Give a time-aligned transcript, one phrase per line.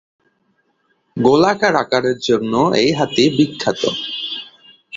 [1.17, 3.81] গোলাকার আকারের জন্য এই হাতি বিখ্যাত।